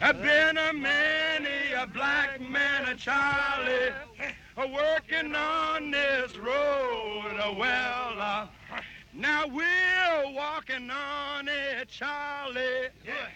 Have 0.00 0.20
been 0.20 0.56
a 0.58 0.72
many 0.72 1.72
a 1.74 1.86
black 1.86 2.40
man, 2.40 2.84
a 2.88 2.94
Charlie, 2.96 3.92
a 4.56 4.68
working 4.68 5.34
on 5.34 5.90
this 5.90 6.36
road. 6.36 7.36
uh, 7.40 7.54
Well, 7.58 8.14
uh, 8.20 8.46
now 9.14 9.46
we're 9.46 10.32
walking 10.34 10.90
on 10.90 11.48
it, 11.48 11.88
Charlie, 11.88 12.88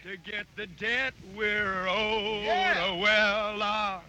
to 0.04 0.16
get 0.18 0.46
the 0.56 0.66
debt 0.66 1.14
we're 1.34 1.88
owed. 1.88 2.46
Uh, 2.49 2.97
Well, 3.01 3.63
uh, 3.63 4.01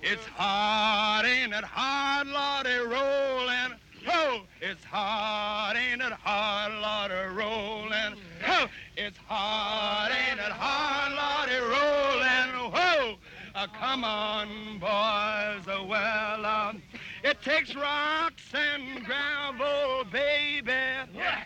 it's 0.00 0.24
hard, 0.26 1.26
ain't 1.26 1.52
it 1.52 1.64
hard, 1.64 2.28
Lordy, 2.28 2.78
rolling. 2.78 3.78
Oh, 4.10 4.42
it's 4.60 4.84
hard, 4.84 5.76
ain't 5.76 6.00
it 6.00 6.12
hard, 6.12 6.72
Lordy, 6.74 7.34
rolling. 7.34 8.14
Oh, 8.46 8.68
it's 8.98 9.18
hard, 9.28 10.10
ain't 10.10 10.40
it 10.40 10.52
hard, 10.52 11.12
Lordy, 11.14 11.60
rolling. 11.62 12.72
Whoa, 12.72 13.14
uh, 13.54 13.66
come 13.78 14.02
on, 14.02 14.78
boys. 14.80 15.68
Uh, 15.68 15.84
well, 15.84 16.44
um, 16.44 16.82
it 17.22 17.40
takes 17.40 17.76
rocks 17.76 18.42
and 18.52 19.04
gravel, 19.04 20.04
baby, 20.10 20.72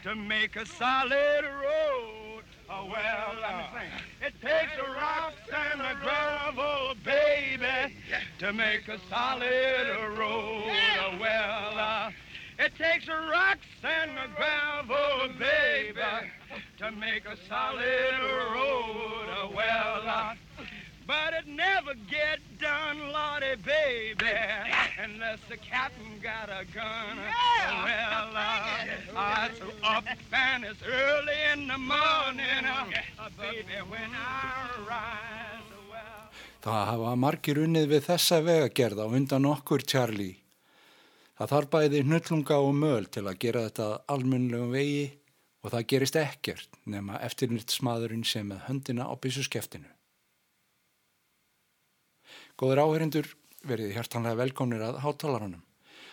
to 0.03 0.15
make 0.15 0.57
a 0.57 0.65
solid 0.65 1.45
road. 1.45 2.43
Oh, 2.71 2.87
well, 2.87 3.37
uh, 3.45 3.67
it 4.23 4.33
takes 4.41 4.73
a 4.79 4.91
rocks 4.91 5.37
and 5.71 5.83
a 5.83 5.95
gravel, 6.03 6.95
baby, 7.05 7.95
to 8.39 8.53
make 8.55 8.89
a 8.89 8.99
solid 9.11 10.17
road. 10.19 10.73
Oh, 11.05 11.19
well, 11.21 11.79
uh, 11.79 12.11
it 12.65 12.73
takes 12.79 13.09
a 13.09 13.19
rocks 13.31 13.67
and 13.83 14.11
a 14.19 14.29
gravel, 14.37 15.29
baby, 15.39 16.01
to 16.79 16.91
make 16.93 17.25
a 17.27 17.37
solid 17.49 18.15
road. 18.55 19.27
Oh, 19.39 19.51
well, 19.55 20.03
uh, 20.07 20.35
but 21.07 21.35
it 21.35 21.47
never 21.49 21.95
get 22.09 22.39
done, 22.61 22.99
Lordy, 23.13 23.57
baby, 23.65 24.39
unless 25.03 25.41
the 25.49 25.57
captain 25.57 26.21
got 26.23 26.49
a 26.49 26.65
gun. 26.73 27.19
Oh, 27.19 27.85
well, 27.85 28.31
uh, 28.37 29.17
uh, 29.17 29.49
it's 29.51 29.61
up 29.83 30.05
and 30.33 30.65
it's 30.65 30.83
early 30.87 31.39
in 31.53 31.67
the 31.67 31.79
morning, 31.79 32.65
uh, 32.65 32.85
uh, 33.19 33.29
baby, 33.39 33.75
when 33.89 34.11
I 34.15 34.89
rise. 34.89 35.67
oh, 35.75 35.91
Well, 35.91 36.31
Það 36.63 36.87
hafa 36.93 37.17
margir 37.19 37.59
unnið 37.65 37.89
við 37.97 38.07
þessa 38.07 38.39
vegagerð 38.47 39.03
á 39.03 39.07
undan 39.11 39.49
okkur 39.51 39.83
Charlie. 39.83 40.37
Það 41.39 41.53
þarf 41.53 41.69
bæði 41.73 42.03
hnullunga 42.05 42.57
og 42.61 42.75
möl 42.77 43.07
til 43.09 43.25
að 43.25 43.39
gera 43.41 43.65
þetta 43.69 43.89
almunlegum 44.13 44.73
vegi 44.75 45.05
og 45.63 45.73
það 45.73 45.89
gerist 45.93 46.19
ekkert 46.21 46.81
nema 46.91 47.21
eftirnýttsmaðurinn 47.25 48.27
sem 48.27 48.49
með 48.51 48.65
höndina 48.69 49.09
á 49.09 49.15
byssuskeftinu. 49.17 49.89
Góður 52.61 52.83
áherindur, 52.85 53.27
verið 53.67 53.95
hjartanlega 53.97 54.41
velkomnir 54.43 54.83
að 54.85 55.01
hátalarunum. 55.05 55.63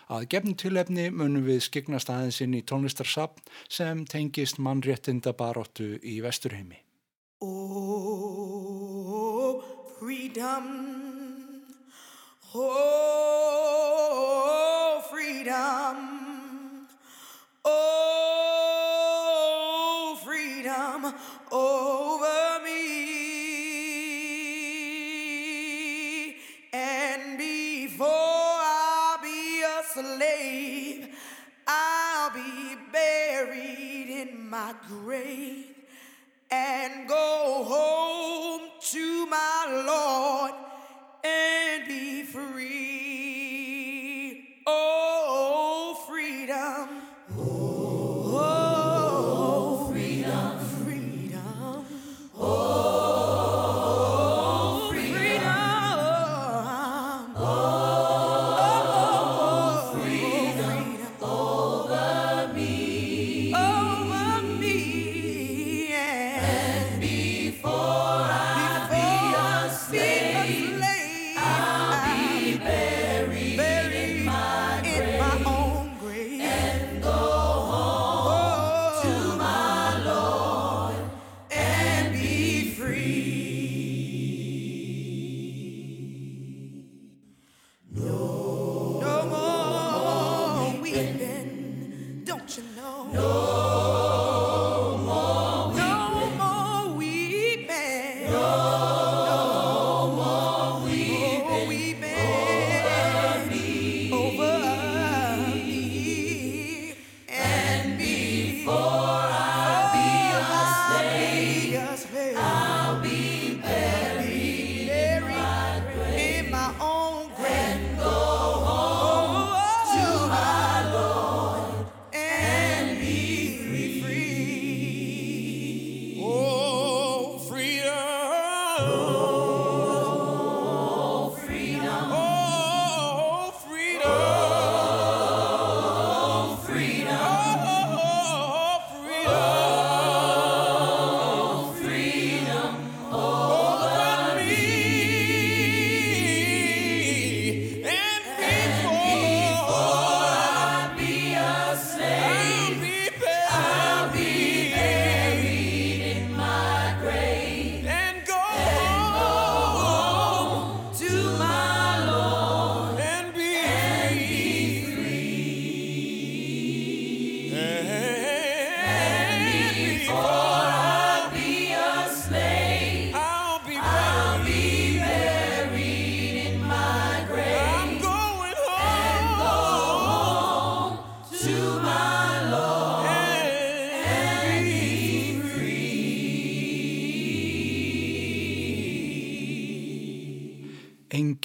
Að 0.09 0.25
gefnum 0.34 0.58
tilefni 0.58 1.06
munum 1.14 1.44
við 1.45 1.59
skiknast 1.67 2.09
aðeins 2.09 2.40
inn 2.42 2.58
í 2.58 2.66
tónlistarsapn 2.66 3.44
sem 3.70 4.02
tengist 4.09 4.58
mannréttinda 4.58 5.36
baróttu 5.38 6.02
í 6.02 6.17
Vesturheimi. 6.25 6.81
Oh, 7.45 8.42
freedom. 10.00 10.66
Oh, 12.56 13.30
freedom. 15.30 15.97
Oh, 17.63 17.77
freedom 20.25 21.13
over 21.52 21.98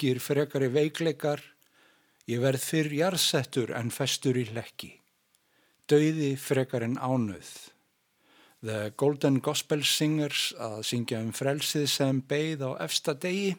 Engir 0.05 0.19
frekari 0.21 0.67
veikleikar, 0.69 1.39
ég 2.29 2.37
verð 2.37 2.61
fyrr 2.61 2.91
jarðsettur 2.93 3.71
en 3.73 3.87
festur 3.89 4.37
í 4.37 4.43
hlekki. 4.51 4.91
Dauði 5.89 6.35
frekar 6.37 6.85
en 6.85 6.93
ánöð. 7.01 7.49
The 8.61 8.91
Golden 9.01 9.39
Gospel 9.41 9.81
Singers 9.81 10.51
að 10.61 10.83
syngja 10.85 11.23
um 11.25 11.31
frelsið 11.33 11.87
sem 11.89 12.19
beigð 12.21 12.67
á 12.69 12.85
efsta 12.85 13.15
degi. 13.17 13.55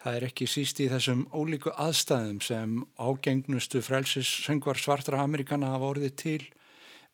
Það 0.00 0.16
er 0.16 0.26
ekki 0.30 0.48
síst 0.48 0.80
í 0.80 0.88
þessum 0.94 1.26
ólíku 1.36 1.74
aðstæðum 1.76 2.40
sem 2.40 2.78
ágengnustu 2.96 3.84
frelsis 3.84 4.32
söngvar 4.48 4.80
svartra 4.80 5.20
Amerikana 5.28 5.74
hafa 5.74 5.92
orðið 5.92 6.16
til. 6.24 6.42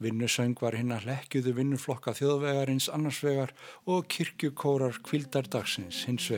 Vinnusöngvar 0.03 0.77
hinn 0.79 0.95
að 0.95 1.07
lekkjuðu 1.11 1.53
vinnuflokka 1.61 2.15
þjóðvegarins 2.19 2.89
annarsvegar 2.93 3.55
og 3.87 4.09
kirkjukórar 4.13 4.99
kvildardagsins 5.07 6.05
hins 6.09 6.31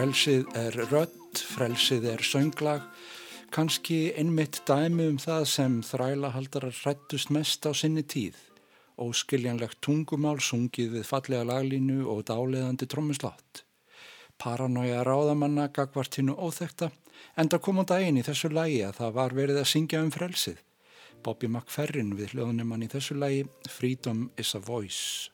Frelsið 0.00 0.54
er 0.56 0.76
rött, 0.88 1.40
frelsið 1.44 2.04
er 2.08 2.22
sönglag, 2.24 2.84
kannski 3.52 4.14
einmitt 4.16 4.62
dæmi 4.64 5.10
um 5.10 5.18
það 5.20 5.42
sem 5.52 5.74
þrælahaldarar 5.84 6.78
rættust 6.86 7.28
mest 7.36 7.66
á 7.68 7.76
sinni 7.76 8.00
tíð. 8.08 8.38
Óskiljanlegt 8.96 9.76
tungumál 9.84 10.40
sungið 10.40 10.94
við 10.94 11.04
fallega 11.04 11.44
laglínu 11.50 12.06
og 12.08 12.22
dáleðandi 12.30 12.88
trommuslátt. 12.88 13.60
Paranója 14.40 15.02
ráðamanna 15.04 15.66
gagvart 15.68 16.16
hinnu 16.16 16.32
óþekta, 16.48 16.88
enda 17.36 17.58
kom 17.60 17.82
á 17.82 17.92
daginn 17.92 18.22
í 18.22 18.24
þessu 18.24 18.48
lægi 18.56 18.78
að 18.86 19.02
það 19.02 19.18
var 19.18 19.36
verið 19.36 19.60
að 19.60 19.68
syngja 19.74 20.00
um 20.00 20.14
frelsið. 20.14 20.64
Bobby 21.20 21.52
McFerrin 21.52 22.16
við 22.16 22.38
hljóðnumann 22.38 22.88
í 22.88 22.88
þessu 22.88 23.18
lægi 23.20 23.44
Freedom 23.68 24.30
is 24.40 24.54
a 24.56 24.62
Voice 24.64 25.28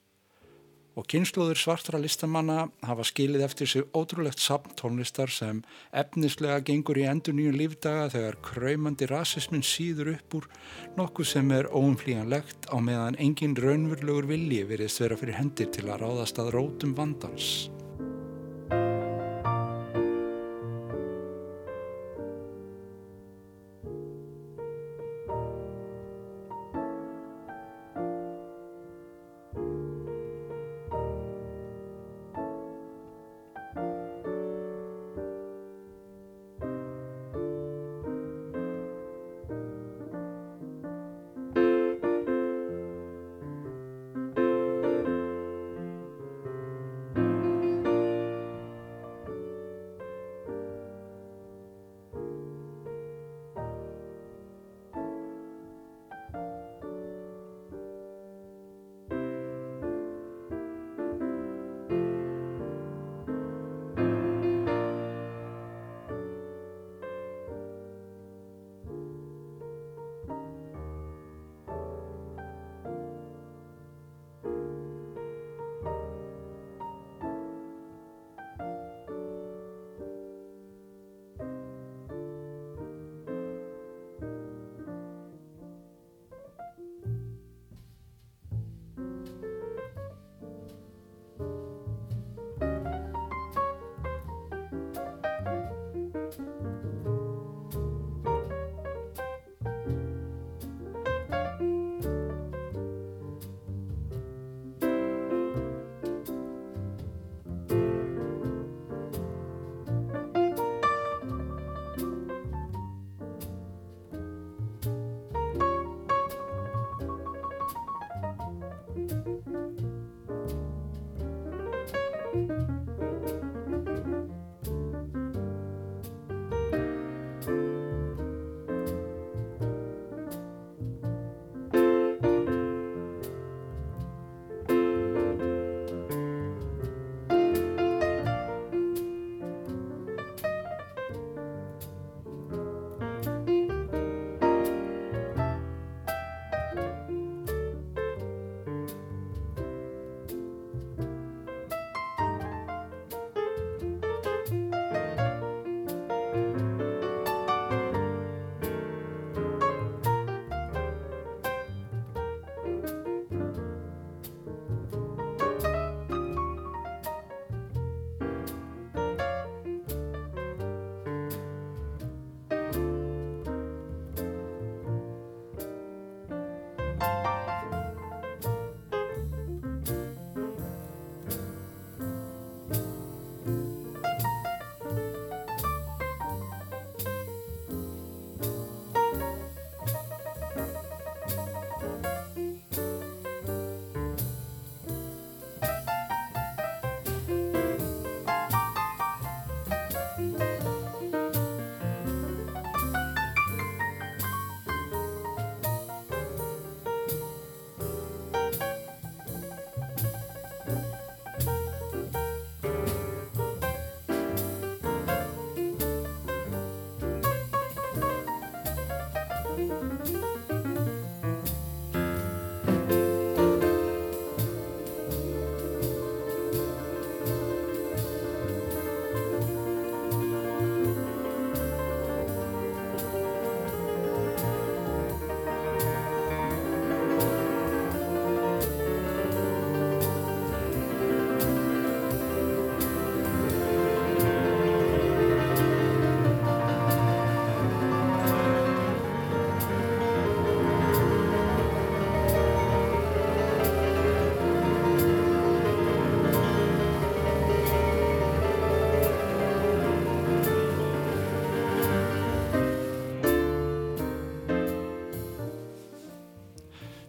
og 0.96 1.06
kynnslóður 1.12 1.60
svartra 1.60 2.00
listamanna 2.00 2.66
hafa 2.88 3.04
skilið 3.04 3.44
eftir 3.46 3.70
sig 3.70 3.84
ótrúlegt 3.96 4.40
sapn 4.40 4.72
tónlistar 4.80 5.32
sem 5.32 5.62
efnislega 5.92 6.62
gengur 6.64 7.00
í 7.00 7.06
endur 7.10 7.36
nýjum 7.36 7.58
lífdaga 7.60 8.08
þegar 8.16 8.40
kræmandi 8.48 9.10
rasismin 9.12 9.64
síður 9.64 10.14
upp 10.16 10.38
úr 10.40 10.50
nokkuð 10.96 11.32
sem 11.36 11.56
er 11.56 11.68
óumflíjanlegt 11.68 12.70
á 12.72 12.76
meðan 12.80 13.20
engin 13.20 13.58
raunverulegur 13.60 14.30
vilji 14.32 14.64
veriðst 14.72 15.04
vera 15.04 15.20
fyrir 15.20 15.40
hendir 15.42 15.72
til 15.72 15.90
að 15.90 16.06
ráðast 16.06 16.40
að 16.40 16.54
rótum 16.56 16.96
vandans. 16.96 17.68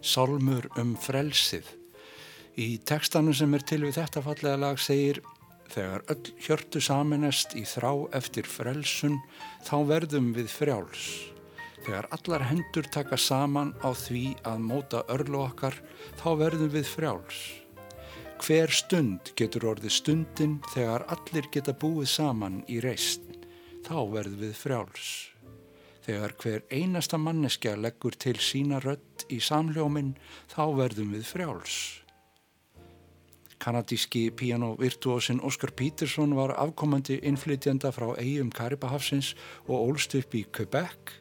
Sálmur 0.08 0.70
um 0.80 0.94
frelsið. 0.96 1.66
Í 2.58 2.78
tekstanum 2.88 3.36
sem 3.36 3.52
er 3.54 3.64
til 3.68 3.82
við 3.84 3.98
þetta 4.00 4.24
fallega 4.24 4.60
lag 4.60 4.80
segir 4.80 5.20
Þegar 5.68 6.04
öll 6.08 6.30
hjörtu 6.40 6.80
saminest 6.80 7.52
í 7.58 7.62
þrá 7.68 7.90
eftir 8.16 8.48
frelsun 8.48 9.18
þá 9.66 9.74
verðum 9.90 10.30
við 10.36 10.48
frjáls. 10.48 11.04
Þegar 11.84 12.08
allar 12.16 12.44
hendur 12.48 12.88
taka 12.92 13.18
saman 13.20 13.74
á 13.84 13.92
því 13.92 14.24
að 14.48 14.64
móta 14.64 15.04
örlu 15.12 15.42
okkar 15.44 15.76
þá 16.20 16.28
verðum 16.40 16.72
við 16.72 16.88
frjáls. 16.88 17.40
Hver 18.40 18.72
stund 18.72 19.32
getur 19.36 19.68
orðið 19.74 19.96
stundin 19.98 20.58
þegar 20.72 21.04
allir 21.12 21.50
geta 21.52 21.76
búið 21.76 22.08
saman 22.16 22.62
í 22.70 22.80
reist. 22.80 23.24
Þá 23.84 23.98
verðum 24.14 24.46
við 24.46 24.54
frjáls. 24.56 25.08
Þegar 26.08 26.32
hver 26.40 26.62
einasta 26.72 27.18
manneskja 27.20 27.74
leggur 27.76 28.14
til 28.16 28.38
sína 28.40 28.78
rött 28.80 29.26
í 29.28 29.42
samljóminn, 29.44 30.14
þá 30.48 30.62
verðum 30.78 31.10
við 31.12 31.26
frjáls. 31.28 31.74
Kanadíski 33.60 34.30
pianovirtuósin 34.32 35.42
Óskar 35.44 35.74
Pítursson 35.76 36.32
var 36.32 36.54
afkomandi 36.56 37.18
innflytjanda 37.28 37.92
frá 37.92 38.14
eigum 38.16 38.48
Karibahafsins 38.48 39.34
og 39.66 39.82
ólst 39.82 40.16
upp 40.16 40.32
í 40.32 40.46
Quebec. 40.48 41.12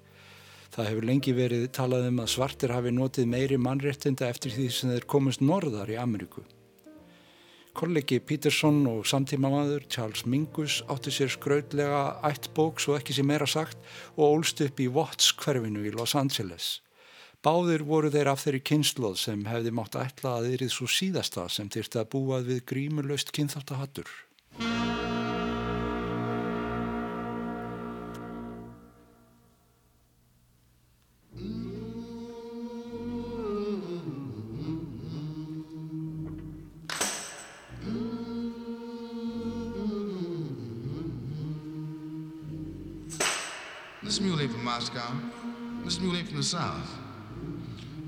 Það 0.71 0.91
hefur 0.93 1.11
lengi 1.11 1.35
verið 1.35 1.67
talað 1.75 2.07
um 2.13 2.21
að 2.23 2.31
svartir 2.37 2.71
hafi 2.71 2.95
notið 2.95 3.27
meiri 3.33 3.59
mannréttinda 3.59 4.31
eftir 4.31 4.55
því 4.55 4.69
sem 4.71 4.95
þeir 4.95 5.09
komast 5.17 5.43
norðar 5.43 5.91
í 5.91 5.99
Ameríku. 5.99 6.47
Kollegi 7.77 8.17
Peterson 8.25 8.79
og 8.89 9.03
samtímamaður 9.05 9.83
Charles 9.93 10.23
Mingus 10.25 10.79
átti 10.89 11.11
sér 11.13 11.29
skraudlega 11.29 11.99
ættbók 12.25 12.81
svo 12.81 12.95
ekki 12.97 13.13
sem 13.13 13.27
meira 13.29 13.45
sagt 13.45 13.77
og 14.15 14.39
ólst 14.39 14.63
upp 14.65 14.81
í 14.81 14.87
Watts 14.89 15.29
hverfinu 15.37 15.83
í 15.85 15.91
Los 15.93 16.15
Angeles. 16.17 16.79
Báðir 17.45 17.85
voru 17.85 18.09
þeir 18.09 18.31
af 18.31 18.41
þeirri 18.41 18.63
kynsloð 18.65 19.19
sem 19.21 19.45
hefði 19.45 19.75
mátt 19.77 19.99
ætla 20.01 20.39
að 20.39 20.49
þeirrið 20.49 20.73
svo 20.73 20.89
síðasta 20.89 21.45
sem 21.53 21.69
þyrti 21.69 22.01
að 22.01 22.09
búað 22.15 22.49
við 22.49 22.63
grímurlaust 22.73 23.29
kynþáttahattur. 23.37 24.09
Moscow. 44.77 45.11
This 45.85 45.99
mule 45.99 46.15
ain't 46.17 46.27
from 46.27 46.37
the 46.37 46.43
South. 46.43 46.87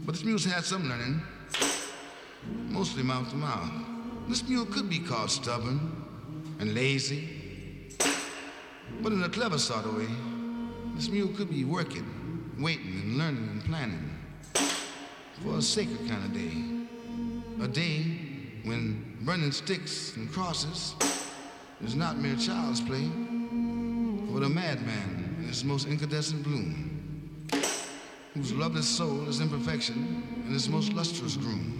But 0.06 0.14
this 0.14 0.24
mule's 0.24 0.46
had 0.46 0.64
some 0.64 0.88
learning, 0.88 1.20
mostly 2.68 3.02
mouth 3.02 3.28
to 3.32 3.36
mouth. 3.36 3.72
This 4.28 4.48
mule 4.48 4.68
could 4.68 4.88
be 4.88 5.00
called 5.00 5.32
stubborn 5.32 5.80
and 6.60 6.76
lazy, 6.76 7.28
but 9.02 9.12
in 9.12 9.24
a 9.24 9.30
clever 9.30 9.58
sort 9.58 9.86
of 9.86 9.98
way, 9.98 10.06
this 10.94 11.10
mule 11.10 11.30
could 11.30 11.50
be 11.50 11.66
working, 11.66 12.06
waiting, 12.60 13.02
and 13.02 13.18
learning 13.18 13.50
and 13.52 13.66
planning 13.66 14.16
for 15.42 15.58
a 15.58 15.62
sacred 15.64 16.08
kind 16.08 16.24
of 16.24 16.34
day. 16.34 17.66
A 17.66 17.68
day 17.68 18.04
when 18.64 19.18
burning 19.22 19.52
sticks 19.52 20.16
and 20.18 20.32
crosses 20.32 20.94
is 21.84 21.96
not 21.96 22.20
mere 22.20 22.36
child's 22.36 22.80
play, 22.80 23.10
but 24.32 24.44
a 24.44 24.50
madman 24.50 25.19
in 25.40 25.48
his 25.48 25.64
most 25.64 25.88
incandescent 25.88 26.44
bloom 26.44 27.00
whose 28.34 28.54
loveless 28.54 28.88
soul 28.88 29.28
is 29.28 29.42
imperfection 29.42 30.24
in 30.46 30.54
his 30.54 30.70
most 30.70 30.94
lustrous 30.94 31.36
groom. 31.36 31.76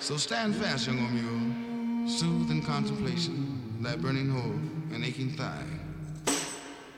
So 0.00 0.16
stand 0.16 0.56
fast, 0.56 0.86
young 0.86 0.98
mule, 1.14 2.08
soothe 2.08 2.50
in 2.50 2.62
contemplation 2.62 3.78
thy 3.80 3.96
burning 3.96 4.30
hole 4.30 4.58
and 4.92 5.04
aching 5.04 5.30
thigh. 5.30 5.66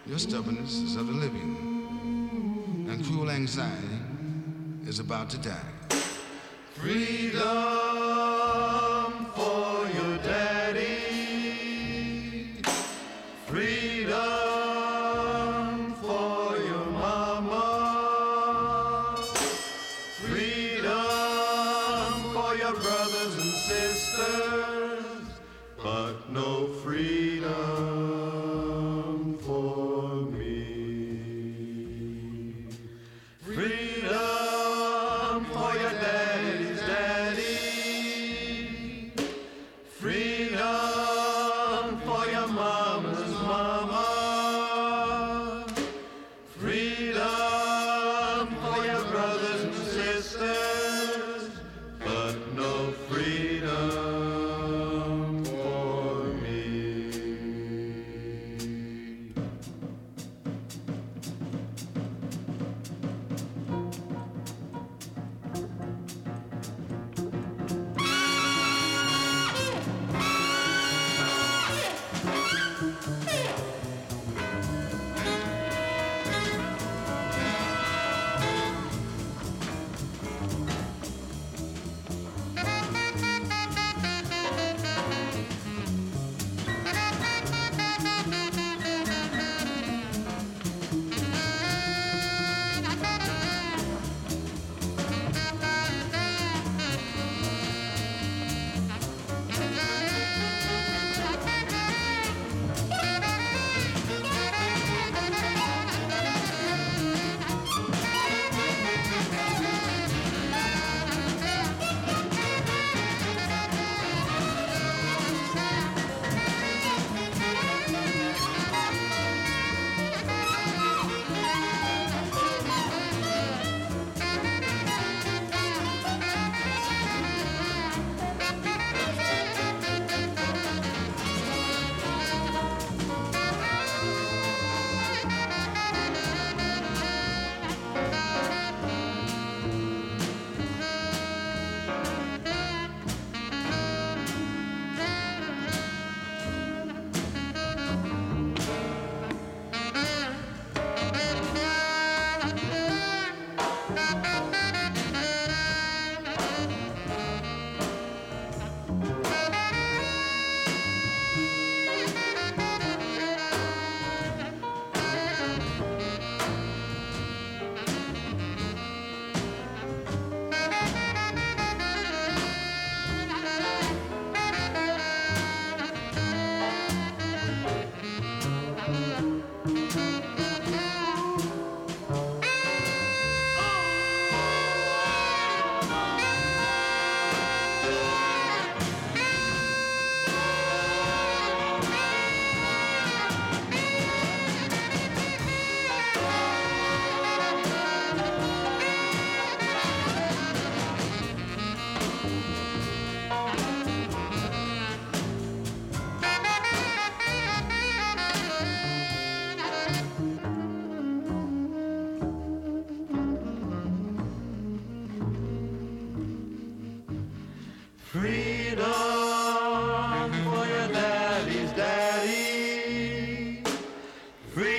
Your 0.07 0.19
stubbornness 0.19 0.77
is 0.77 0.97
of 0.97 1.09
the 1.09 1.13
living, 1.13 2.87
and 2.89 3.05
cruel 3.05 3.31
anxiety 3.31 3.99
is 4.87 5.01
about 5.01 5.31
to 5.31 5.39
die. 5.39 5.73
Freedom 6.75 7.86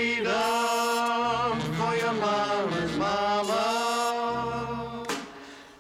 Freedom 0.08 1.60
for 1.76 1.94
your 1.98 2.14
mama's 2.14 2.96
mama. 2.98 3.66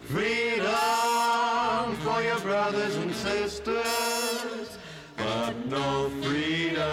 Freedom 0.01 1.85
for 2.03 2.21
your 2.21 2.39
brothers 2.41 2.95
and 2.97 3.15
sisters. 3.15 4.67
But 5.15 5.55
no 5.71 6.11
freedom 6.21 6.83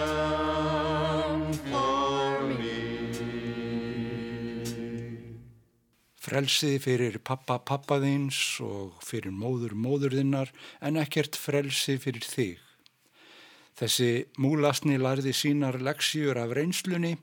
for 1.67 2.39
me. 2.55 3.11
Frelsiði 6.15 6.79
fyrir 6.87 7.19
pappa 7.19 7.59
pappaðins 7.59 8.61
og 8.63 8.95
fyrir 9.03 9.35
móður 9.35 9.75
móðurðinnar 9.75 10.55
en 10.79 10.95
ekkert 11.03 11.35
frelsi 11.35 11.99
fyrir 11.99 12.23
þig. 12.23 12.64
Þessi 13.75 14.09
múlasni 14.39 14.95
lærði 14.95 15.33
sínar 15.35 15.75
leksíur 15.83 16.37
af 16.39 16.53
reynslunni, 16.55 17.17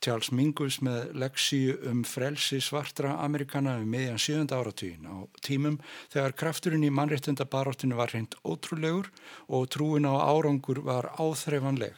Charles 0.00 0.30
Mingus 0.32 0.78
með 0.80 1.10
leksíu 1.20 1.74
um 1.90 2.00
frelsi 2.08 2.56
svartra 2.64 3.18
Amerikana 3.20 3.74
um 3.82 3.90
meðjan 3.92 4.22
7. 4.24 4.46
áratvín 4.56 5.04
á 5.04 5.28
tímum 5.44 5.76
þegar 6.08 6.36
krafturinn 6.40 6.86
í 6.88 6.92
mannréttundabaráttinu 6.96 7.98
var 8.00 8.14
hreint 8.14 8.38
ótrúlegur 8.40 9.10
og 9.52 9.68
trúin 9.68 10.08
á 10.08 10.16
árangur 10.16 10.80
var 10.88 11.12
áþreifanleg. 11.20 11.92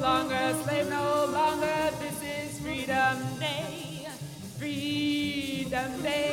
Longer, 0.04 0.54
slave 0.64 0.90
no 0.90 1.26
longer, 1.32 1.90
this 2.02 2.20
is 2.22 2.60
Freedom 2.60 3.18
Day. 3.40 4.06
Freedom 4.60 6.02
Day, 6.02 6.33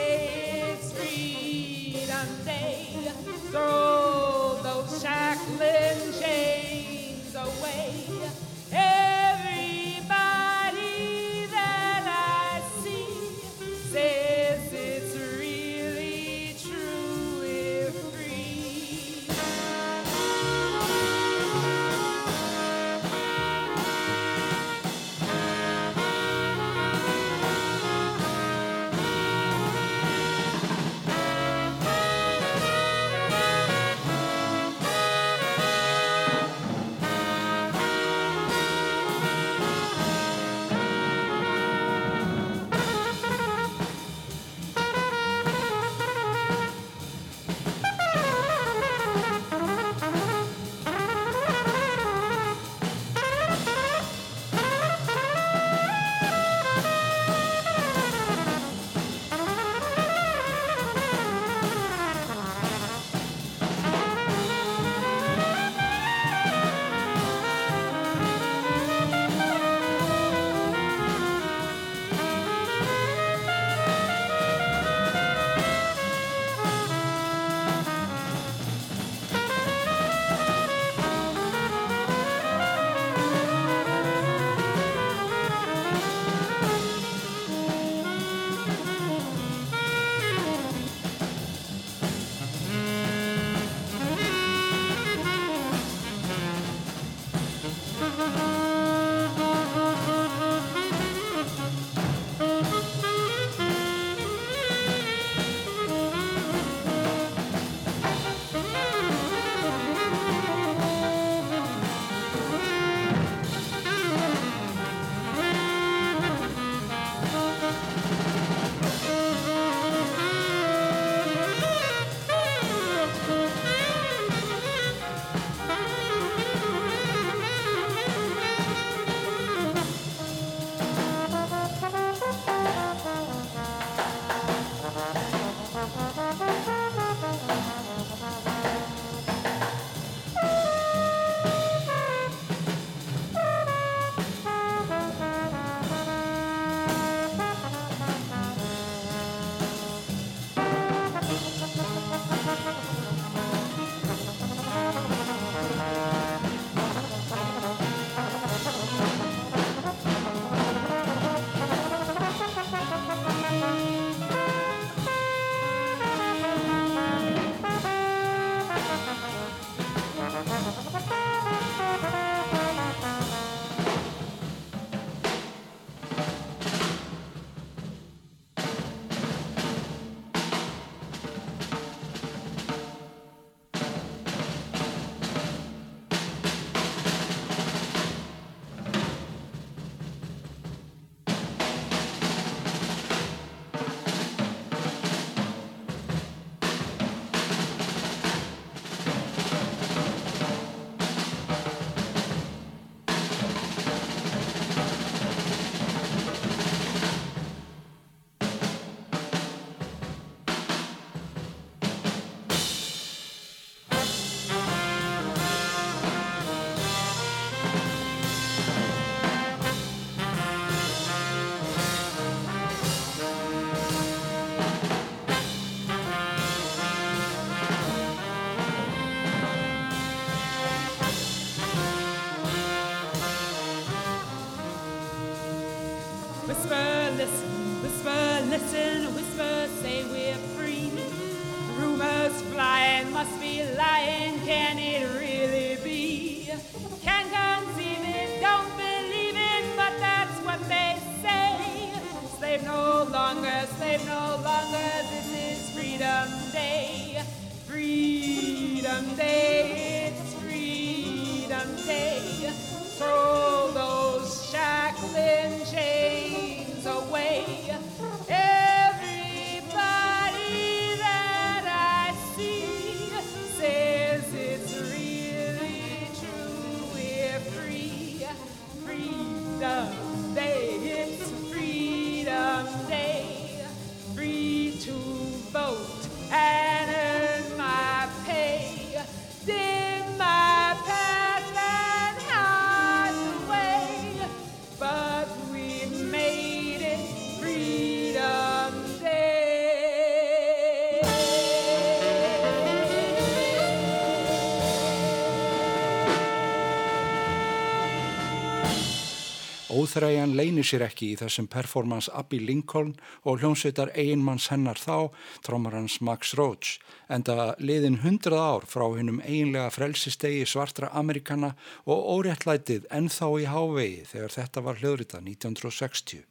Óþræjan 309.80 310.34
leynir 310.36 310.66
sér 310.66 310.82
ekki 310.84 311.06
í 311.14 311.16
þessum 311.16 311.46
performance 311.48 312.10
Abby 312.12 312.40
Lincoln 312.42 312.90
og 313.24 313.38
hljómsveitar 313.40 313.92
eiginmanns 313.94 314.50
hennar 314.52 314.76
þá, 314.76 315.08
trómarans 315.46 316.00
Max 316.04 316.34
Roach, 316.36 316.74
enda 317.08 317.54
liðin 317.62 318.00
hundrað 318.02 318.42
ár 318.42 318.66
frá 318.68 318.84
hennum 318.98 319.22
eiginlega 319.22 319.70
frelsistegi 319.72 320.42
svartra 320.44 320.90
Amerikana 321.00 321.54
og 321.86 322.02
óréttlætið 322.16 322.90
ennþá 322.98 323.30
í 323.40 323.46
hávegi 323.48 324.04
þegar 324.10 324.36
þetta 324.36 324.64
var 324.66 324.82
hljóðrita 324.82 325.22
1960. 325.24 326.26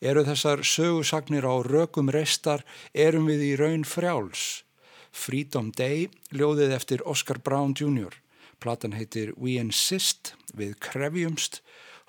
Eru 0.00 0.24
þessar 0.24 0.64
sögusagnir 0.64 1.44
á 1.44 1.54
rökum 1.66 2.08
reistar, 2.14 2.64
erum 2.94 3.28
við 3.28 3.48
í 3.50 3.54
raun 3.60 3.84
frjáls. 3.84 4.62
Freedom 5.12 5.74
Day, 5.76 6.08
ljóðið 6.32 6.78
eftir 6.78 7.04
Oscar 7.04 7.42
Brown 7.44 7.76
Jr. 7.76 8.16
Platan 8.64 8.96
heitir 8.96 9.34
We 9.36 9.58
Insist 9.60 10.32
við 10.56 10.78
Krefjumst, 10.80 11.60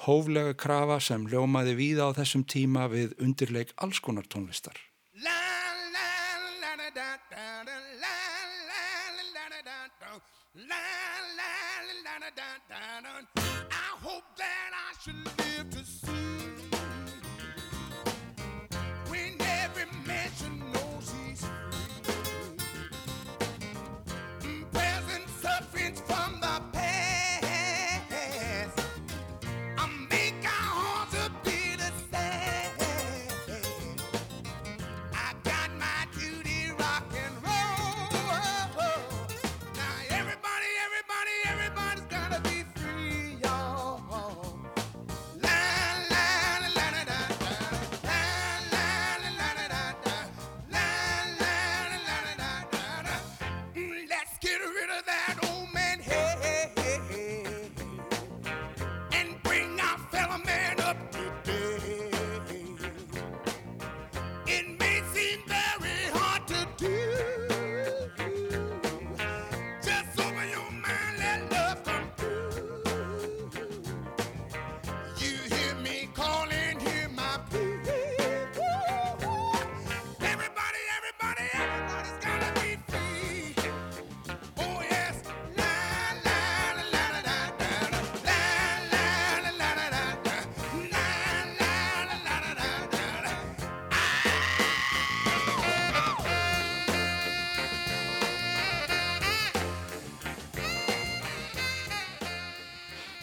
hóflega 0.03 0.53
krafa 0.59 0.99
sem 0.99 1.27
ljómaði 1.31 1.75
víða 1.79 2.09
á 2.11 2.17
þessum 2.17 2.43
tíma 2.43 2.87
við 2.91 3.15
undirleik 3.21 3.73
alls 3.77 3.99
konar 3.99 4.27
tónlistar. 4.27 4.75
I 13.71 13.97
hope 14.01 14.23
that 14.37 14.71
I 14.73 14.93
should 15.01 15.25
live 15.25 15.69
to 15.71 15.84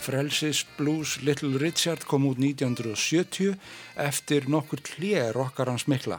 Frelsis 0.03 0.65
Blues 0.77 1.21
Little 1.23 1.59
Richard 1.59 2.03
kom 2.11 2.25
út 2.27 2.41
1970 2.43 3.55
eftir 4.03 4.49
nokkur 4.51 4.83
klið 4.83 5.29
rockarans 5.37 5.87
mikla. 5.87 6.19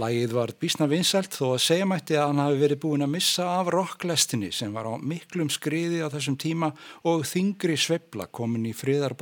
Lægið 0.00 0.32
var 0.36 0.52
bísna 0.60 0.88
vinsælt 0.88 1.36
þó 1.36 1.50
að 1.50 1.64
segja 1.66 1.88
mætti 1.88 2.16
að 2.16 2.30
hann 2.30 2.40
hafi 2.40 2.62
verið 2.62 2.80
búin 2.86 3.04
að 3.04 3.12
missa 3.18 3.50
af 3.58 3.68
rocklestinni 3.72 4.48
sem 4.52 4.72
var 4.72 4.88
á 4.88 4.96
miklum 4.96 5.52
skriði 5.52 6.00
á 6.04 6.08
þessum 6.12 6.40
tíma 6.40 6.72
og 7.04 7.28
þingri 7.28 7.76
sveibla 7.80 8.30
komin 8.32 8.68
í 8.68 8.76
friðar 8.76 9.16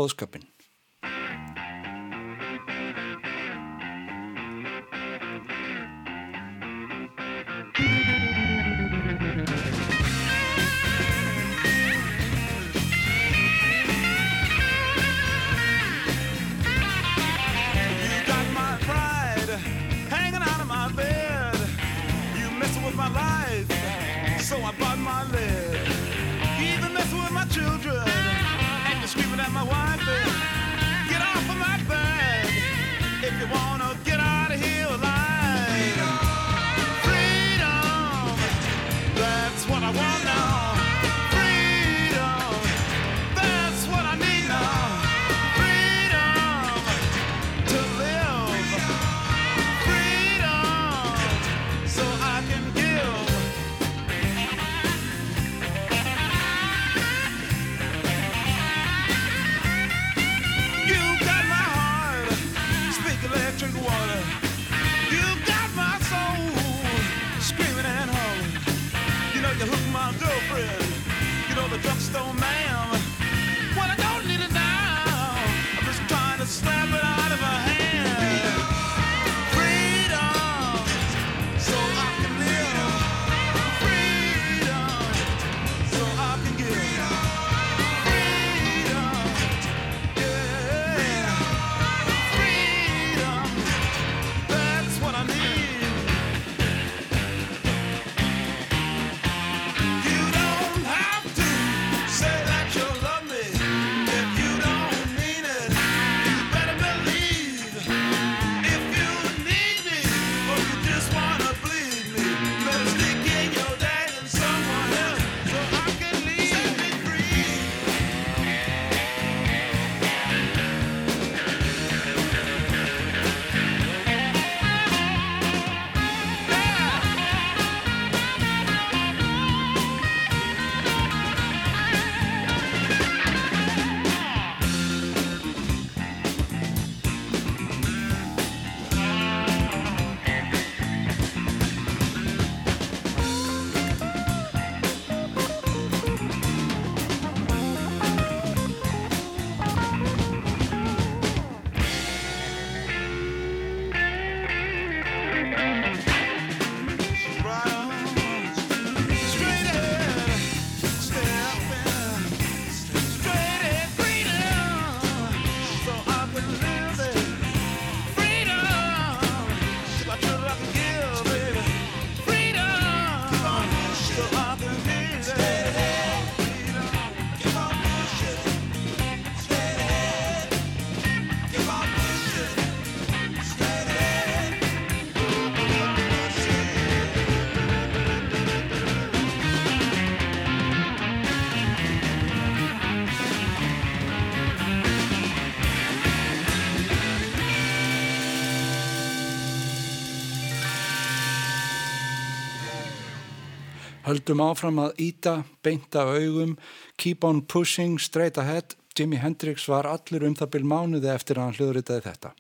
Höldum 204.15 204.39
áfram 204.45 204.77
að 204.79 205.01
íta, 205.03 205.33
beinta 205.67 206.05
augum, 206.07 206.53
keep 206.95 207.25
on 207.27 207.41
pushing, 207.43 207.99
straight 207.99 208.39
ahead. 208.39 208.77
Jimi 208.95 209.19
Hendrix 209.19 209.67
var 209.67 209.89
allur 209.91 210.23
um 210.29 210.37
það 210.39 210.53
byrj 210.53 210.69
mánuði 210.71 211.11
eftir 211.11 211.41
að 211.41 211.49
hann 211.49 211.57
hljóðritaði 211.57 212.05
þetta. 212.05 212.31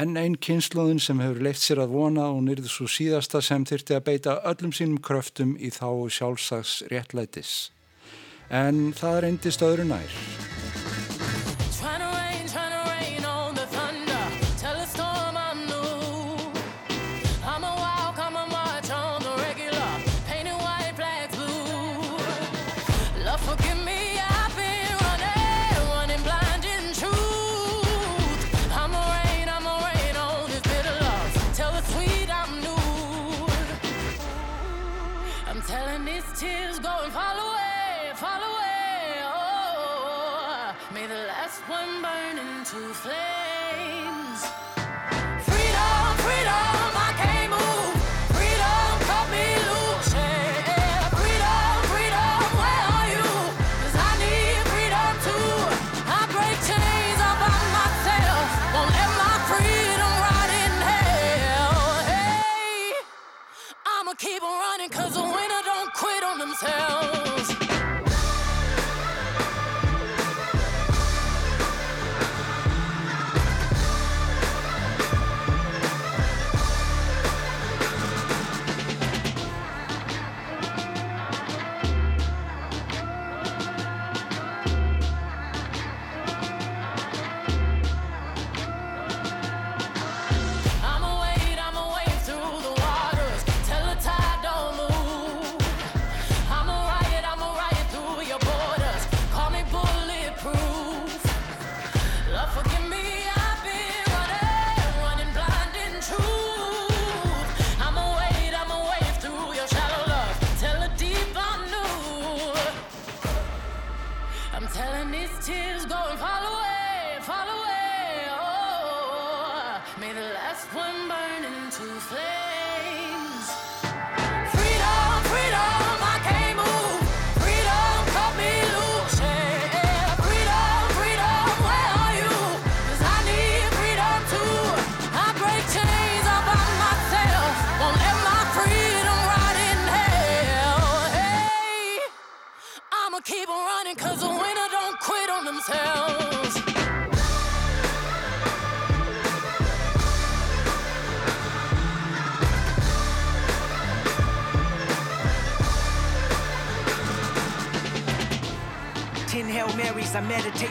En 0.00 0.16
einn 0.16 0.38
kynnslóðin 0.40 1.02
sem 1.04 1.20
hefur 1.20 1.42
leitt 1.44 1.60
sér 1.60 1.82
að 1.84 1.92
vona 1.98 2.30
og 2.32 2.40
nýrði 2.46 2.72
svo 2.72 2.88
síðasta 2.88 3.42
sem 3.44 3.66
þyrti 3.68 3.98
að 3.98 4.06
beita 4.08 4.38
öllum 4.48 4.72
sínum 4.72 5.02
kröftum 5.04 5.52
í 5.60 5.68
þá 5.68 6.08
sjálfsags 6.16 6.78
réttlætis. 6.88 7.56
En 8.48 8.94
það 8.96 9.20
reyndist 9.26 9.66
öðru 9.66 9.84
nær. 9.90 10.39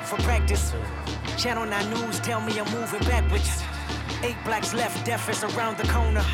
For 0.10 0.17
practice. 0.24 0.74
Channel 1.38 1.67
9 1.67 1.89
News 1.91 2.19
tell 2.19 2.41
me 2.41 2.60
I'm 2.60 2.65
moving 2.74 3.00
backwards. 3.02 3.62
Eight 4.24 4.38
blacks 4.43 4.74
left, 4.74 5.06
deaf 5.06 5.30
is 5.30 5.43
around 5.43 5.78
the 5.78 5.88
corner. 5.88 6.26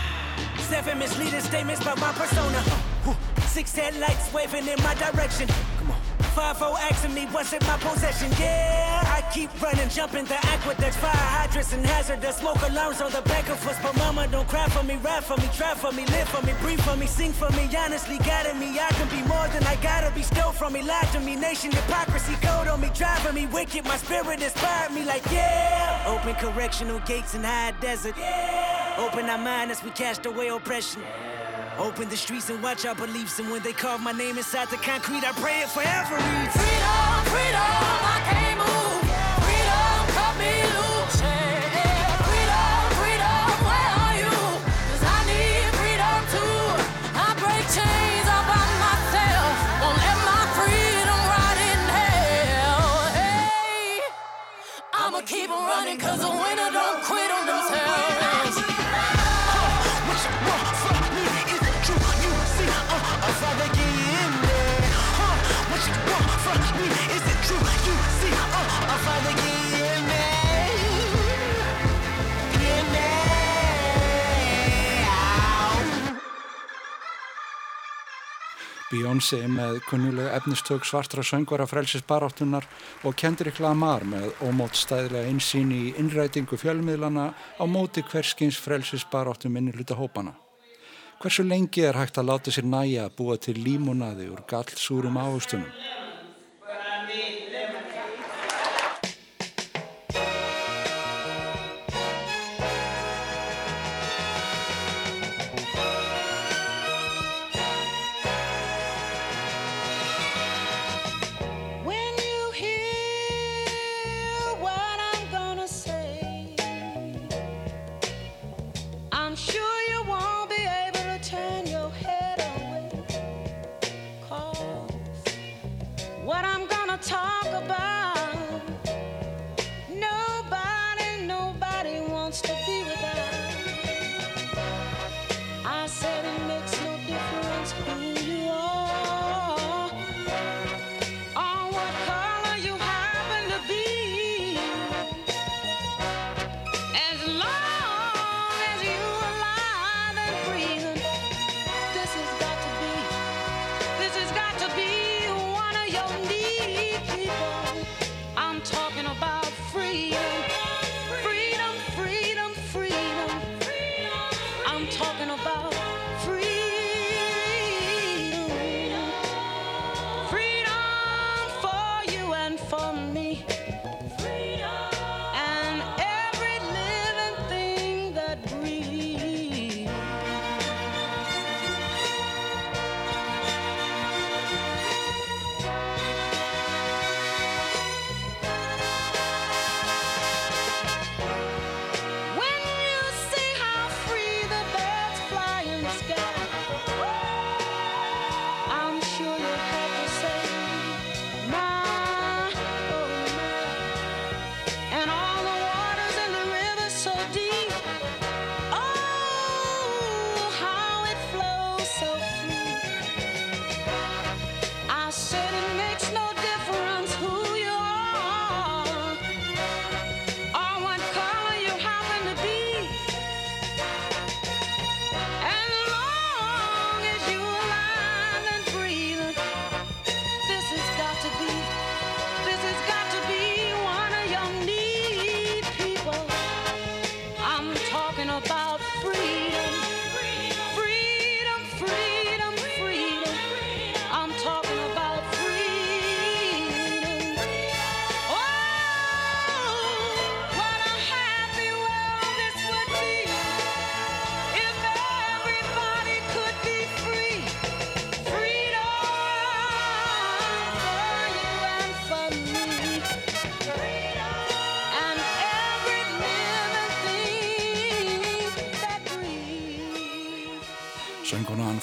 Seven 0.57 0.97
misleading 0.97 1.41
statements 1.41 1.81
about 1.81 1.99
my 1.99 2.13
persona. 2.13 2.63
Six 3.47 3.75
headlights 3.75 4.33
waving 4.33 4.67
in 4.67 4.81
my 4.81 4.95
direction. 4.95 5.47
Come 5.77 5.93
5-0 6.35 6.77
asking 6.89 7.13
me 7.13 7.25
what's 7.31 7.51
in 7.51 7.59
my 7.67 7.77
possession. 7.77 8.31
Yeah, 8.39 9.04
keep 9.31 9.49
running, 9.61 9.89
jumping 9.89 10.25
the 10.25 10.35
aqueducts, 10.47 10.97
fire 10.97 11.11
hydrants 11.11 11.73
and 11.73 11.85
hazardous 11.85 12.37
smoke 12.37 12.61
alarms 12.61 13.01
on 13.01 13.11
the 13.11 13.21
back 13.23 13.47
of 13.49 13.65
us. 13.67 13.77
But 13.81 13.95
mama, 13.97 14.27
don't 14.27 14.47
cry 14.47 14.67
for 14.69 14.83
me, 14.83 14.95
ride 14.97 15.23
for 15.23 15.37
me, 15.37 15.49
drive 15.55 15.77
for 15.77 15.91
me, 15.91 16.05
live 16.07 16.27
for 16.29 16.45
me, 16.45 16.53
breathe 16.61 16.81
for 16.81 16.95
me, 16.95 17.07
sing 17.07 17.33
for 17.33 17.49
me. 17.51 17.69
Honestly, 17.77 18.17
guiding 18.19 18.59
me, 18.59 18.79
I 18.79 18.89
can 18.91 19.07
be 19.09 19.21
more 19.27 19.47
than 19.49 19.63
I 19.63 19.75
gotta 19.81 20.11
be. 20.15 20.23
Stole 20.23 20.51
from 20.51 20.73
me, 20.73 20.81
lied 20.81 21.07
to 21.13 21.19
me, 21.19 21.35
nation 21.35 21.71
hypocrisy, 21.71 22.35
code 22.41 22.67
on 22.67 22.81
me, 22.81 22.89
driving 22.93 23.35
me 23.35 23.45
wicked. 23.47 23.85
My 23.85 23.97
spirit 23.97 24.41
inspired 24.41 24.91
me, 24.93 25.03
like 25.05 25.25
yeah. 25.31 26.03
Open 26.07 26.35
correctional 26.35 26.99
gates 26.99 27.35
in 27.35 27.43
high 27.43 27.73
desert. 27.81 28.15
Yeah. 28.17 28.95
Open 28.97 29.25
our 29.29 29.37
mind 29.37 29.71
as 29.71 29.83
we 29.83 29.91
cast 29.91 30.25
away 30.25 30.47
oppression. 30.49 31.01
Yeah. 31.01 31.35
Open 31.77 32.07
the 32.07 32.15
streets 32.15 32.49
and 32.49 32.63
watch 32.63 32.85
our 32.85 32.95
beliefs. 32.95 33.39
And 33.39 33.51
when 33.51 33.61
they 33.61 33.73
carve 33.73 34.01
my 34.01 34.13
name 34.13 34.37
inside 34.37 34.69
the 34.69 34.77
concrete, 34.77 35.23
I 35.25 35.31
pray 35.33 35.61
it 35.61 35.69
forever. 35.69 36.15
Freedom, 36.15 37.25
freedom, 37.25 37.59
I 37.59 38.21
can't 38.23 38.59
move. 38.59 38.94
Beyoncé 79.25 79.47
með 79.49 79.79
kunnulega 79.89 80.35
efnistök 80.37 80.83
svartra 80.85 81.23
söngvara 81.25 81.65
frelsisbaráttunar 81.65 82.67
og 83.09 83.15
Kendrick 83.17 83.57
Lamar 83.57 84.05
með 84.05 84.27
ómótstæðilega 84.45 85.31
einsýn 85.31 85.71
í 85.73 85.95
innrætingu 85.97 86.59
fjölmiðlana 86.61 87.31
á 87.33 87.63
móti 87.65 88.05
hverskins 88.05 88.61
frelsisbaráttu 88.61 89.49
minni 89.49 89.73
hluta 89.73 89.97
hópana. 89.97 90.35
Hversu 91.17 91.41
lengi 91.41 91.87
er 91.89 91.97
hægt 91.97 92.21
að 92.21 92.29
láta 92.29 92.53
sér 92.53 92.69
næja 92.69 93.09
að 93.09 93.17
búa 93.17 93.41
til 93.41 93.57
límonaði 93.57 94.29
úr 94.29 94.45
gallsúrum 94.45 95.17
ávustunum? 95.17 95.71
When 95.73 96.04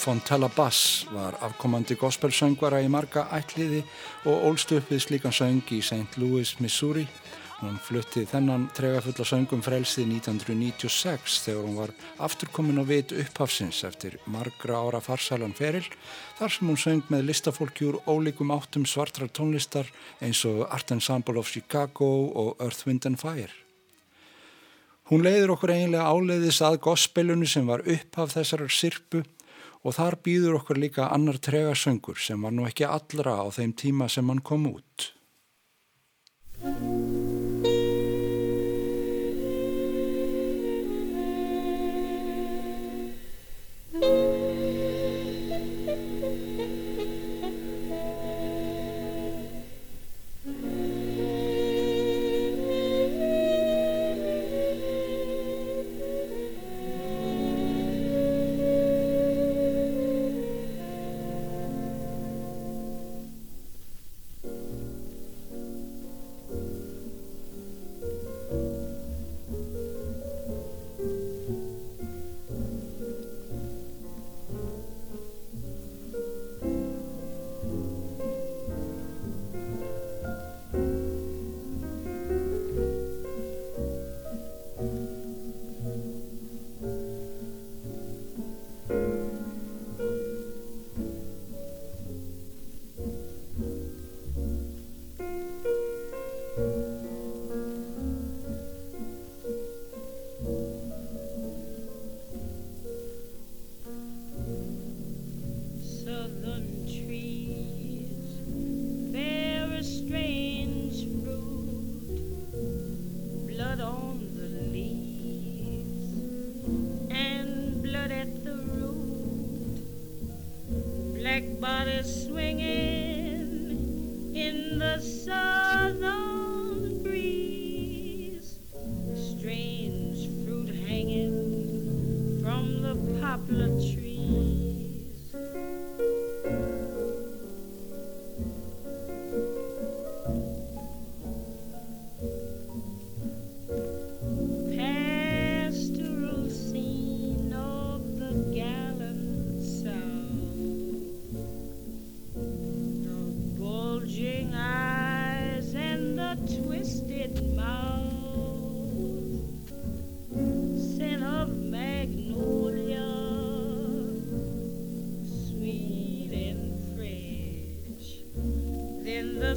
Fontella 0.03 0.49
Bass 0.51 1.07
var 1.15 1.37
afkomandi 1.47 1.95
gospelsöngvara 1.95 2.81
í 2.83 2.89
marga 2.91 3.23
ætliði 3.37 3.85
og 4.27 4.47
ólst 4.49 4.73
upp 4.75 4.89
við 4.91 5.01
slíkan 5.05 5.35
söng 5.37 5.61
í 5.71 5.77
St. 5.79 6.17
Louis, 6.19 6.57
Missouri. 6.59 7.05
Hún 7.61 7.77
flutti 7.79 8.25
þennan 8.27 8.65
tregafulla 8.75 9.23
söngum 9.23 9.61
frelsi 9.63 10.03
1996 10.09 11.37
þegar 11.45 11.69
hún 11.69 11.77
var 11.79 11.93
afturkomin 12.27 12.83
á 12.83 12.85
vit 12.89 13.15
upphafsins 13.15 13.85
eftir 13.87 14.17
margra 14.27 14.81
ára 14.83 14.99
farsalan 14.99 15.55
feril 15.55 15.87
þar 16.41 16.51
sem 16.51 16.73
hún 16.73 16.81
söng 16.83 17.05
með 17.13 17.29
listafólkjúr 17.29 18.01
ólíkum 18.11 18.51
áttum 18.57 18.83
svartrar 18.83 19.31
tónlistar 19.31 19.87
eins 20.19 20.41
og 20.51 20.65
Art 20.67 20.91
Ensemble 20.91 21.39
of 21.39 21.53
Chicago 21.53 22.09
og 22.43 22.57
Earth, 22.59 22.89
Wind 22.89 23.07
and 23.07 23.23
Fire. 23.23 23.55
Hún 25.15 25.23
leiður 25.23 25.55
okkur 25.55 25.77
eiginlega 25.77 26.11
áleiðis 26.11 26.59
að 26.67 26.81
gospelunu 26.89 27.47
sem 27.47 27.71
var 27.71 27.87
upphaf 27.87 28.35
þessarar 28.35 28.75
sirpu 28.75 29.23
og 29.83 29.97
þar 29.99 30.19
býður 30.25 30.61
okkur 30.61 30.79
líka 30.79 31.09
annar 31.15 31.41
tregasöngur 31.43 32.21
sem 32.23 32.43
var 32.43 32.55
nú 32.55 32.69
ekki 32.69 32.87
allra 32.87 33.41
á 33.43 33.47
þeim 33.51 33.75
tíma 33.75 34.09
sem 34.09 34.29
hann 34.31 34.45
kom 34.47 34.69
út. 34.71 35.13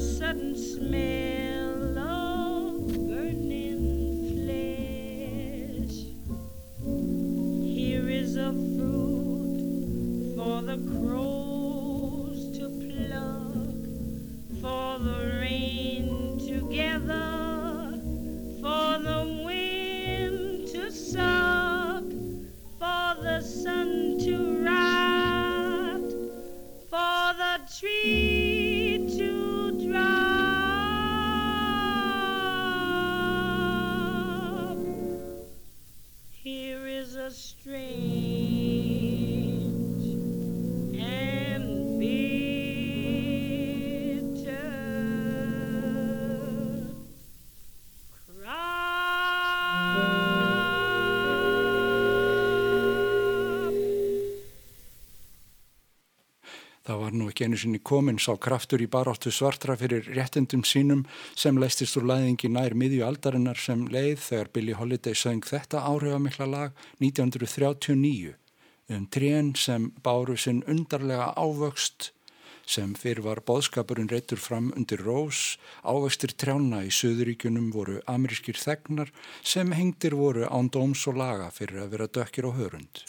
Sudden 0.06 0.56
smell 0.56 1.25
nú 57.26 57.34
ekki 57.34 57.48
einu 57.48 57.58
sinni 57.58 57.82
komin 57.82 58.20
sá 58.22 58.36
kraftur 58.38 58.84
í 58.86 58.88
baráttu 58.92 59.34
svartra 59.34 59.76
fyrir 59.80 60.06
réttindum 60.14 60.62
sínum 60.62 61.02
sem 61.34 61.58
leistist 61.58 61.98
úr 61.98 62.06
læðingi 62.12 62.52
nær 62.54 62.78
miðju 62.78 63.02
aldarinnar 63.08 63.58
sem 63.58 63.88
leið 63.90 64.20
þegar 64.30 64.52
Billie 64.54 64.78
Holiday 64.78 65.18
söng 65.18 65.46
þetta 65.46 65.82
áhrifamikla 65.90 66.50
lag 66.52 66.84
1939 67.02 68.36
um 68.96 69.08
trén 69.10 69.56
sem 69.58 69.90
báru 70.06 70.38
sinn 70.38 70.62
undarlega 70.70 71.32
ávöxt 71.34 72.12
sem 72.66 72.94
fyrir 72.98 73.24
var 73.26 73.42
boðskapurinn 73.46 74.10
reytur 74.10 74.42
fram 74.42 74.72
undir 74.78 75.02
rós, 75.06 75.58
ávextir 75.86 76.34
trjána 76.34 76.82
í 76.86 76.92
söðuríkunum 76.94 77.72
voru 77.74 78.00
amerískir 78.10 78.58
þegnar 78.58 79.14
sem 79.46 79.74
hengdir 79.78 80.18
voru 80.18 80.50
án 80.50 80.72
dóms 80.74 81.06
og 81.10 81.22
laga 81.22 81.52
fyrir 81.54 81.86
að 81.86 81.98
vera 81.98 82.12
dökkir 82.20 82.50
og 82.50 82.62
hörund. 82.62 83.06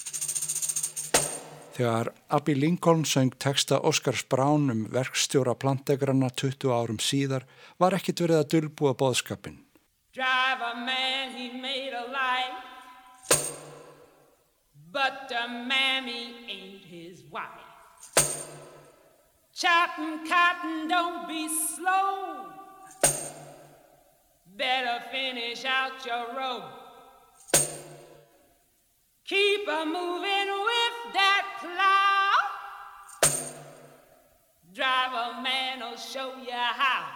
Þegar 1.76 2.08
Abby 2.32 2.54
Lincoln 2.56 3.04
söng 3.04 3.34
texta 3.36 3.76
Óskars 3.84 4.22
Brán 4.24 4.70
um 4.72 4.86
verkstjóra 4.88 5.52
plantegrana 5.52 6.30
20 6.32 6.72
árum 6.72 6.96
síðar 6.96 7.44
var 7.76 7.92
ekkit 7.92 8.22
verið 8.24 8.38
að 8.38 8.46
dulbúa 8.54 8.94
boðskapin. 8.96 9.58
Drive 10.16 10.64
a 10.64 10.72
man, 10.86 11.34
he 11.36 11.50
made 11.60 11.92
a 11.92 12.06
life, 12.08 12.64
but 14.90 15.28
the 15.28 15.44
mammy 15.68 16.32
ain't 16.48 16.88
his 16.88 17.20
wife. 17.28 17.68
Chopping 19.52 20.24
cotton, 20.24 20.88
don't 20.88 21.28
be 21.28 21.44
slow. 21.76 22.48
Better 24.56 25.04
finish 25.12 25.66
out 25.66 26.06
your 26.06 26.24
row. 26.32 26.64
Keep 29.28 29.66
a 29.68 29.84
moving 29.84 30.50
with 30.70 31.12
that 31.12 31.55
Drive 34.76 35.12
a 35.12 35.42
man 35.42 35.80
will 35.80 35.96
show 35.96 36.34
you 36.36 36.52
how. 36.52 37.06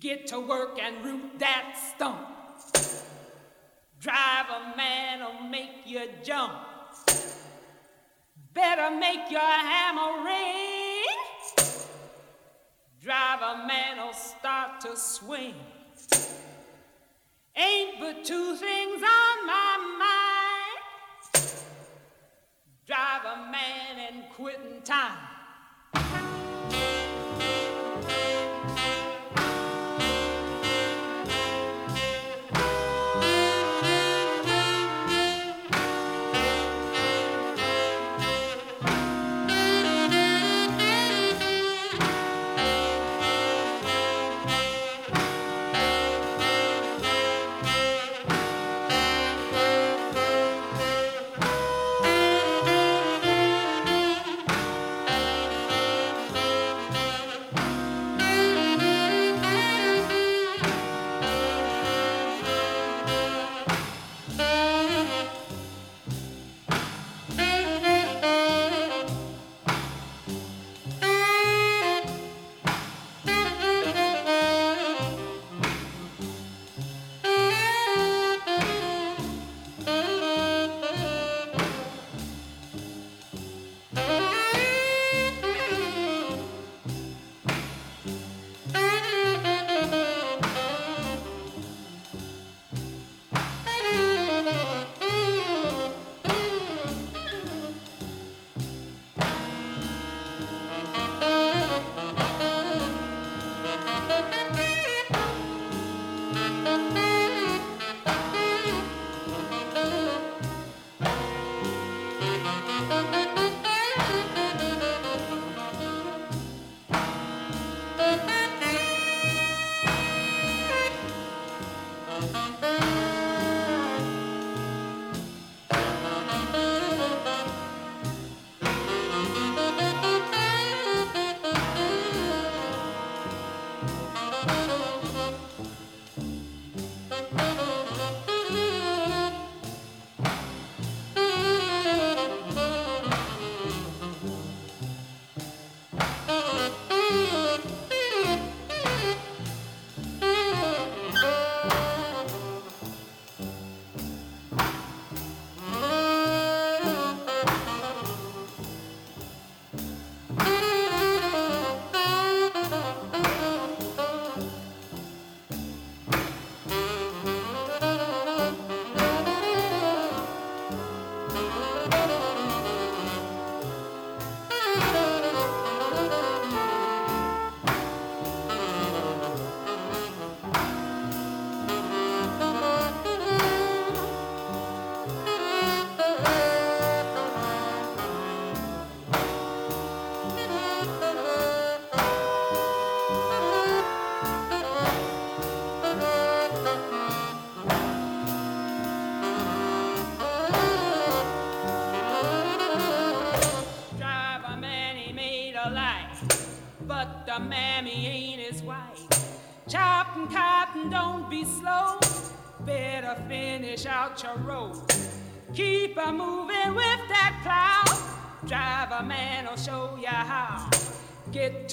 Get 0.00 0.26
to 0.28 0.40
work 0.40 0.80
and 0.82 1.04
root 1.04 1.38
that 1.38 1.78
stump. 1.94 2.26
Drive 4.00 4.46
a 4.50 4.76
man 4.76 5.20
will 5.20 5.48
make 5.48 5.86
you 5.86 6.08
jump. 6.24 6.54
Better 8.52 8.90
make 8.90 9.30
your 9.30 9.40
hammer 9.40 10.24
ring. 10.24 11.04
Driver 13.00 13.64
man 13.66 13.98
will 13.98 14.12
start 14.12 14.80
to 14.80 14.96
swing. 14.96 15.54
Ain't 17.56 18.00
but 18.00 18.24
two 18.24 18.56
things 18.56 19.02
on 19.02 19.46
my 19.46 19.96
mind. 20.00 20.21
Driver 22.84 23.36
man 23.52 24.12
and 24.12 24.24
quitting 24.30 24.82
time. 24.82 26.41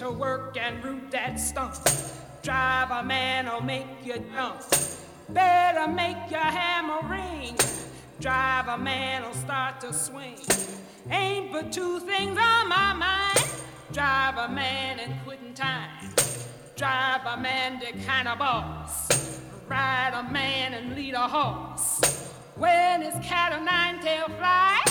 To 0.09 0.15
work 0.15 0.57
and 0.57 0.83
root 0.83 1.11
that 1.11 1.39
stump. 1.39 1.75
Driver 2.41 3.03
man 3.03 3.45
will 3.45 3.61
make 3.61 3.87
you 4.03 4.15
jump. 4.33 4.61
Better 5.29 5.87
make 5.87 6.31
your 6.31 6.39
hammer 6.39 7.07
ring. 7.07 7.55
Driver 8.19 8.77
man 8.77 9.23
will 9.23 9.33
start 9.33 9.79
to 9.81 9.93
swing. 9.93 10.39
Ain't 11.11 11.51
but 11.51 11.71
two 11.71 11.99
things 11.99 12.37
on 12.37 12.69
my 12.69 12.93
mind. 12.93 13.49
Driver 13.93 14.51
man 14.51 14.99
and 14.99 15.13
quitting 15.23 15.53
time. 15.53 16.13
Driver 16.75 17.39
man 17.39 17.79
the 17.79 17.91
kind 18.03 18.27
of 18.27 18.39
boss. 18.39 19.41
Ride 19.67 20.13
a 20.15 20.31
man 20.31 20.73
and 20.73 20.95
lead 20.95 21.13
a 21.13 21.27
horse. 21.27 22.33
When 22.55 23.03
his 23.03 23.13
cat 23.23 23.53
o' 23.53 23.63
nine 23.63 23.99
tail 24.01 24.27
fly, 24.39 24.81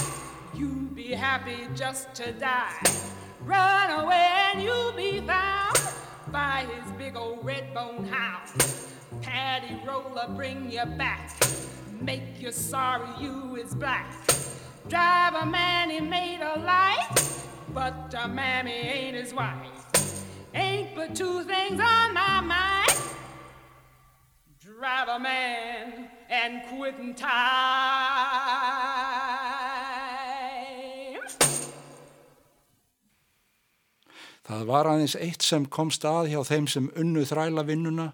you 0.55 0.69
be 0.95 1.09
happy 1.13 1.67
just 1.75 2.15
to 2.15 2.33
die. 2.33 3.18
Run 3.49 4.05
away 4.05 4.29
and 4.53 4.63
you'll 4.63 4.93
be 4.93 5.23
found 5.23 5.75
by 6.31 6.67
his 6.71 6.93
big 6.99 7.17
old 7.17 7.43
red 7.43 7.73
bone 7.73 8.05
hound. 8.05 8.47
Paddy 9.23 9.81
roller 9.87 10.29
bring 10.37 10.71
you 10.71 10.85
back, 10.99 11.33
make 11.99 12.43
you 12.43 12.53
sorry 12.53 13.09
you 13.19 13.57
is 13.57 13.75
black. 13.75 14.13
Driver 14.91 15.47
man 15.47 15.89
he 15.89 15.99
made 15.99 16.43
a 16.43 16.61
life, 16.61 17.49
but 17.73 18.11
the 18.11 18.29
mammy 18.29 18.71
ain't 18.71 19.17
his 19.17 19.33
wife. 19.33 19.95
Ain't 20.55 20.95
but 20.95 21.15
two 21.15 21.43
things 21.45 21.81
on 21.81 22.13
my 22.13 22.43
mind. 22.43 23.01
Driver 24.61 25.19
man 25.19 26.11
and 26.29 26.63
quitting 26.69 27.15
time. 27.15 28.68
Það 34.49 34.63
var 34.65 34.89
aðeins 34.89 35.15
eitt 35.21 35.45
sem 35.45 35.67
komst 35.69 36.07
að 36.09 36.31
hjá 36.33 36.39
þeim 36.49 36.67
sem 36.73 36.87
unnu 36.97 37.27
þræla 37.29 37.67
vinnuna 37.69 38.07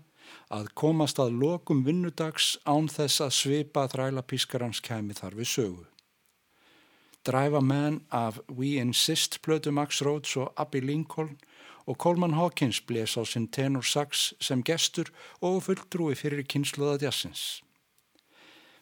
að 0.51 0.73
komast 0.75 1.21
að 1.23 1.37
lokum 1.39 1.85
vinnudags 1.87 2.57
án 2.67 2.89
þess 2.91 3.23
að 3.23 3.37
svipa 3.37 3.85
þræla 3.93 4.25
pískarans 4.27 4.81
kæmi 4.83 5.15
þar 5.15 5.37
við 5.39 5.51
sögu. 5.53 5.85
Drive 7.25 7.57
a 7.57 7.63
Man 7.63 8.01
af 8.11 8.41
We 8.51 8.75
Insist 8.83 9.39
plötu 9.47 9.71
Max 9.71 10.03
Rhodes 10.03 10.35
og 10.37 10.51
Abby 10.59 10.83
Lincoln 10.83 11.39
og 11.87 11.99
Coleman 12.03 12.35
Hawkins 12.35 12.81
bles 12.83 13.15
á 13.15 13.23
sinn 13.23 13.47
tenor 13.47 13.87
sax 13.87 14.33
sem 14.41 14.63
gestur 14.67 15.15
og 15.41 15.63
fulltrúi 15.69 16.19
fyrir 16.19 16.43
kynsluða 16.51 16.99
jazzins. 17.07 17.63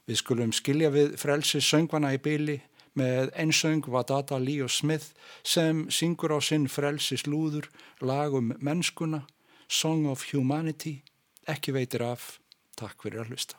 Við 0.09 0.22
skulum 0.24 0.57
skilja 0.57 0.88
við 0.90 1.18
frelsi 1.20 1.61
söngvana 1.61 2.14
í 2.16 2.18
byli 2.18 2.62
með 2.99 3.30
einsöng 3.38 3.86
Wadada 3.88 4.38
Leo 4.38 4.68
Smith 4.68 5.12
sem 5.43 5.86
syngur 5.90 6.34
á 6.36 6.38
sinn 6.40 6.68
frelsis 6.68 7.24
lúður 7.26 7.70
lagum 8.01 8.53
mennskuna, 8.61 9.24
Song 9.68 10.07
of 10.11 10.26
Humanity, 10.32 11.01
ekki 11.49 11.72
veitir 11.72 12.05
af, 12.05 12.38
takk 12.76 13.01
fyrir 13.01 13.24
að 13.24 13.32
hlusta. 13.32 13.57